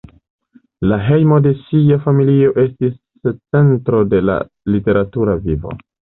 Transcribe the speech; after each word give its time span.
La 0.91 0.95
hejmo 1.09 1.37
de 1.47 1.51
ŝia 1.59 1.97
familio 2.05 2.55
estis 2.65 2.97
centro 3.35 4.01
de 4.17 4.25
la 4.31 4.41
literatura 4.79 5.39
vivo. 5.47 5.79